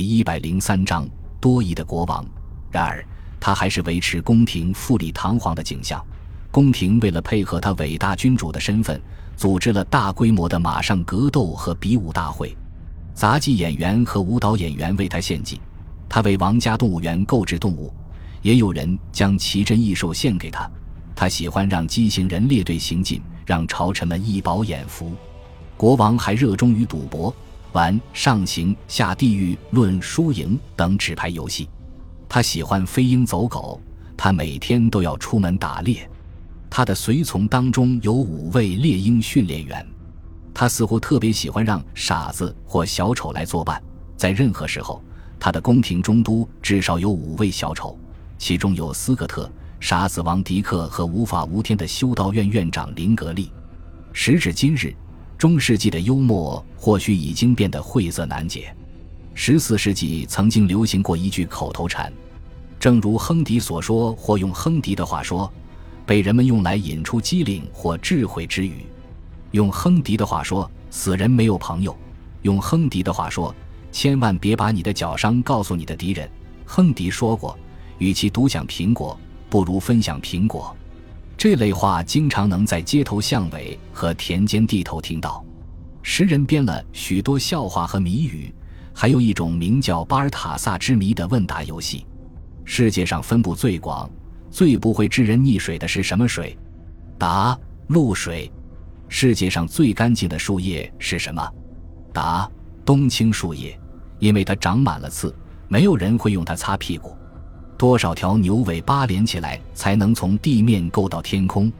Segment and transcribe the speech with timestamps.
[0.00, 1.06] 第一百零三章
[1.42, 2.24] 多疑的国王。
[2.70, 3.04] 然而，
[3.38, 6.02] 他还是维持宫廷富丽堂皇的景象。
[6.50, 8.98] 宫廷为了配合他伟大君主的身份，
[9.36, 12.56] 组织了大规模的马上格斗和比武大会，
[13.12, 15.60] 杂技演员和舞蹈演员为他献祭，
[16.08, 17.92] 他为王家动物园购置动物，
[18.40, 20.66] 也有人将奇珍异兽献给他。
[21.14, 25.12] 他喜欢让畸形人列队行进，让朝臣们一饱眼福。
[25.76, 27.30] 国王还热衷于赌博。
[27.72, 31.68] 玩上行下地狱、论输赢等纸牌游戏，
[32.28, 33.80] 他喜欢飞鹰走狗，
[34.16, 36.08] 他每天都要出门打猎。
[36.68, 39.86] 他的随从当中有五位猎鹰训练员，
[40.54, 43.82] 他似乎特别喜欢让傻子或小丑来作伴。
[44.16, 45.02] 在任何时候，
[45.38, 47.98] 他的宫廷中都至少有五位小丑，
[48.38, 53.50] 其中有斯科特、傻子王迪克和无法无天的修道院院长林格利。
[54.12, 54.94] 时至今日。
[55.40, 58.76] 中世纪的幽默或许已经变得晦涩难解。
[59.32, 62.12] 十四世纪曾经流行过一句口头禅，
[62.78, 65.50] 正如亨迪所说，或用亨迪的话说，
[66.04, 68.84] 被人们用来引出机灵或智慧之语。
[69.52, 71.90] 用亨迪的话说，死人没有朋友；
[72.42, 73.54] 用亨迪的话说，
[73.90, 76.30] 千万别把你的脚伤告诉你的敌人。
[76.66, 77.58] 亨迪说过，
[77.96, 79.18] 与其独享苹果，
[79.48, 80.76] 不如分享苹果。
[81.40, 85.42] 这类话经常能在街头巷尾和田间地头听到。
[86.02, 88.54] 诗人编了许多笑话和谜语，
[88.92, 92.06] 还有一种名叫巴尔塔萨之谜的问答游戏。
[92.66, 94.06] 世界上分布最广、
[94.50, 96.54] 最不会致人溺水的是什么水？
[97.16, 98.52] 答：露水。
[99.08, 101.50] 世界上最干净的树叶是什么？
[102.12, 102.46] 答：
[102.84, 103.80] 冬青树叶，
[104.18, 105.34] 因为它长满了刺，
[105.68, 107.16] 没有人会用它擦屁股。
[107.80, 111.72] 多少条牛尾巴连起来才能从地面够到天空？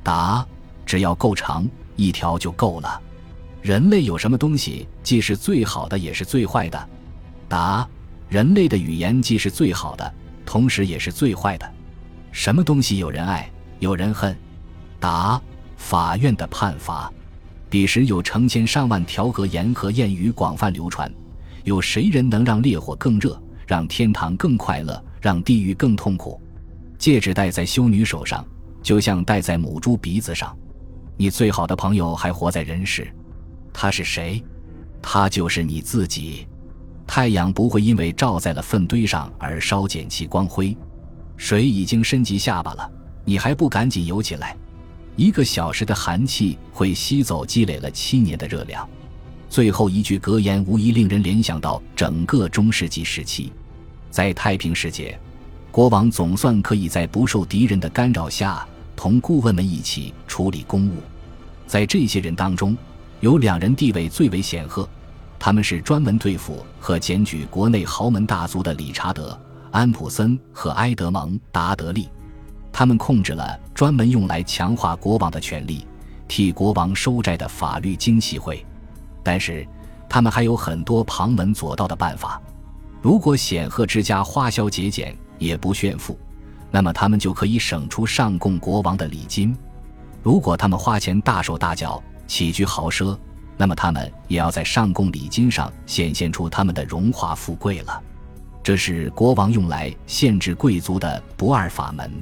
[0.00, 0.46] 答：
[0.86, 3.02] 只要够长，一条就够了。
[3.60, 6.88] 人类有什么东西既是最好的也是最坏的？
[7.48, 7.84] 答：
[8.28, 10.14] 人类的语言既是最好的，
[10.46, 11.68] 同时也是最坏的。
[12.30, 14.38] 什么东西有人爱，有人恨？
[15.00, 15.42] 答：
[15.76, 17.12] 法院的判罚。
[17.68, 21.12] 彼时有成千上万条格言和谚语广泛流传。
[21.64, 25.04] 有谁人能让烈火更热，让天堂更快乐？
[25.20, 26.40] 让地狱更痛苦。
[26.98, 28.44] 戒指戴在修女手上，
[28.82, 30.56] 就像戴在母猪鼻子上。
[31.16, 33.10] 你最好的朋友还活在人世，
[33.72, 34.42] 他是谁？
[35.02, 36.46] 他就是你自己。
[37.06, 40.76] 太阳不会因为照在了粪堆上而稍减其光辉。
[41.36, 42.90] 水已经深及下巴了，
[43.24, 44.56] 你还不赶紧游起来？
[45.16, 48.88] 一个小时的寒气会吸走积累了七年的热量。
[49.48, 53.52] 最后一句格言无疑令人联想到整个中世纪时期。
[54.10, 55.18] 在太平世界，
[55.70, 58.66] 国王总算可以在不受敌人的干扰下，
[58.96, 60.94] 同顾问们一起处理公务。
[61.66, 62.76] 在这些人当中，
[63.20, 64.88] 有两人地位最为显赫，
[65.38, 69.30] 他们是专门对付和检举国内豪门大族的理查德·
[69.70, 72.08] 安普森和埃德蒙·达德利。
[72.72, 75.86] 他们控制了专门用来强化国王的权力、
[76.26, 78.64] 替国王收债的法律精细会。
[79.22, 79.66] 但是，
[80.08, 82.40] 他们还有很多旁门左道的办法。
[83.02, 86.18] 如果显赫之家花销节俭，也不炫富，
[86.70, 89.54] 那么他们就可以省出上贡国王的礼金；
[90.22, 93.16] 如果他们花钱大手大脚，起居豪奢，
[93.56, 98.02] 那么他们也要在上贡礼金上显现出他们的荣华富贵了。
[98.62, 102.12] 这是国王用来限制贵族的不二法门。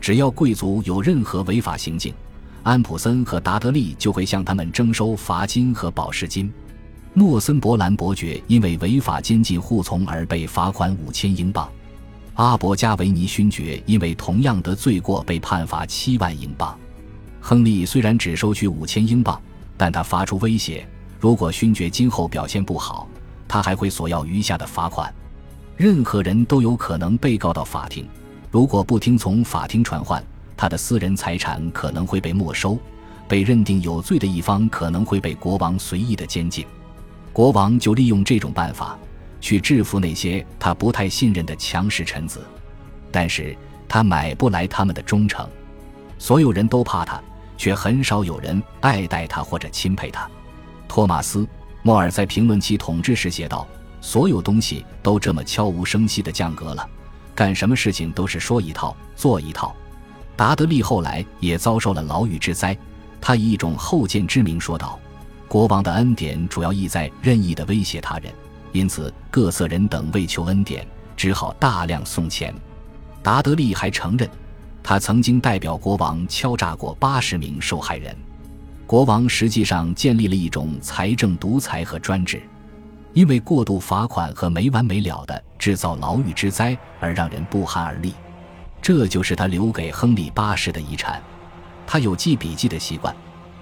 [0.00, 2.14] 只要贵族有任何违法行径，
[2.62, 6.52] 安普森和达德利就会向他们征收罚金和保释金。
[7.16, 11.70] 诺森伯兰伯爵因为违法监禁护从而被罚款五千英镑，
[12.34, 16.76] 阿伯加维尼勋爵因为同样的罪过被判罚七万英镑。
[17.40, 19.40] 亨利虽然只收取五千英镑，
[19.76, 20.84] 但他发出威胁：
[21.20, 23.08] 如果勋爵今后表现不好，
[23.46, 25.14] 他还会索要余下的罚款。
[25.76, 28.08] 任何人都有可能被告到法庭，
[28.50, 30.20] 如果不听从法庭传唤，
[30.56, 32.76] 他的私人财产可能会被没收，
[33.28, 36.66] 被认定有罪的一方可能会被国王随意的监禁。
[37.34, 38.96] 国王就利用这种办法，
[39.40, 42.46] 去制服那些他不太信任的强势臣子，
[43.10, 43.56] 但是
[43.88, 45.44] 他买不来他们的忠诚。
[46.16, 47.20] 所有人都怕他，
[47.58, 50.30] 却很少有人爱戴他或者钦佩他。
[50.86, 51.40] 托马斯·
[51.82, 53.66] 莫尔在评论其统治时写道
[54.00, 56.88] ：“所有东西都这么悄无声息的降格了，
[57.34, 59.74] 干什么事情都是说一套做一套。”
[60.36, 62.78] 达德利后来也遭受了牢狱之灾，
[63.20, 65.00] 他以一种后见之明说道。
[65.54, 68.34] 国王的恩典主要意在任意的威胁他人，
[68.72, 70.84] 因此各色人等为求恩典，
[71.16, 72.52] 只好大量送钱。
[73.22, 74.28] 达德利还承认，
[74.82, 78.16] 他曾经代表国王敲诈过八十名受害人。
[78.84, 82.42] 国王实际上建立了一种财政独裁和专制。
[83.12, 88.12] 因为过度罚款和没完没了的制造牢狱之灾而让人不寒而栗。
[88.82, 91.22] 这就是他留给亨利八世的遗产。
[91.86, 93.14] 他有记笔记的习惯，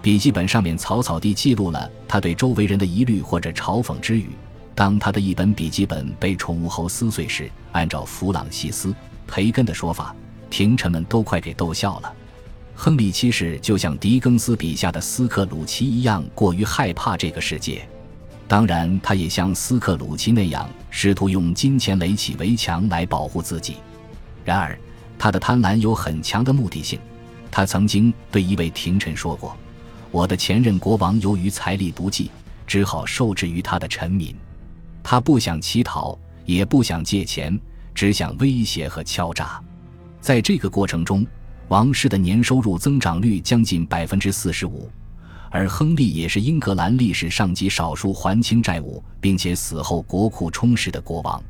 [0.00, 4.30] 笔记本上面草草地记录了他对周围人的疑虑或者嘲讽之语。
[4.74, 8.88] 当他的一本笔记本被宠物猴撕碎时，按照弗朗西斯·
[9.26, 10.14] 培根的说法，
[10.48, 12.12] 廷臣们都快给逗笑了。
[12.76, 17.86] 亨利七世就像狄更斯笔下的斯克鲁奇一样，过于害怕这个世界。
[18.46, 23.78] 当然，他也像斯克鲁奇那样，试图用金钱垒起围墙来保护自己。
[24.44, 24.78] 然而，
[25.18, 27.00] 他的贪婪有很强的目的性。
[27.50, 29.56] 他曾经对一位廷臣说过
[30.10, 32.30] ：“我的前任国王由于财力不济，
[32.66, 34.34] 只好受制于他的臣民。
[35.02, 37.58] 他不想乞讨，也不想借钱，
[37.94, 39.62] 只想威胁和敲诈。
[40.20, 41.26] 在这个过程中。”
[41.68, 44.90] 王室的年收入增长率将近百分之四十五，
[45.50, 51.42] 而亨利也是英格兰历史上极少数还清债务并且死后国库充实的国王。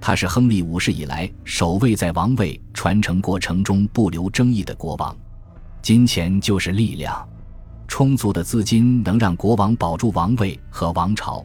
[0.00, 5.16] 他是亨利五世以来首位在王位传承过程中不留争议的国王。
[5.80, 7.24] 金钱就是力量，
[7.92, 11.44] 充足的资金能让国王保住王位和王朝。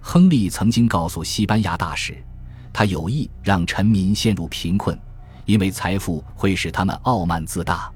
[0.00, 2.16] 亨利曾经告诉西班牙大使，
[2.72, 4.98] 他有意让臣民陷入贫困。
[5.44, 7.92] 因为财富会使他们傲慢自大，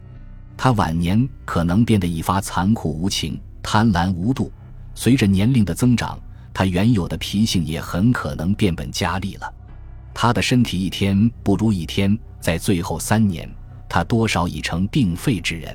[0.59, 4.53] 他晚年可能变得一发残酷无情、贪婪无度。
[4.95, 6.19] 随着年龄的增长，
[6.53, 9.51] 他原有的脾性也很可能变本加厉了。
[10.13, 13.51] 他的身体一天不如一天，在最后三年，
[13.89, 15.75] 他多少已成病废之人。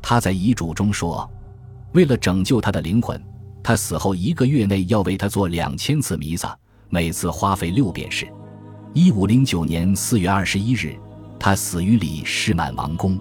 [0.00, 1.30] 他在遗嘱中说
[1.92, 3.22] ：“为了拯救他的灵魂，
[3.62, 6.56] 他死后一个月内要为他做两千次弥撒，
[6.88, 8.26] 每次花费六便士。”
[8.94, 10.94] 一五零九年四月二十一日，
[11.38, 13.18] 他死于里士满王宫。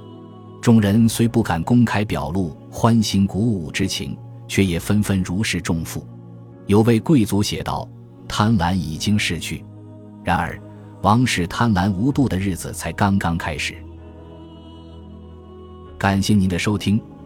[0.62, 6.06] 众人虽不敢公开表露欢欣鼓舞之情，却也纷纷如释重负。
[6.68, 7.88] 有位贵族写道
[8.28, 9.64] ：“贪婪已经逝去，
[10.24, 10.62] 然而
[11.02, 13.76] 王室贪婪无度的日子才刚刚开始。”
[15.98, 17.02] 感谢您的收听，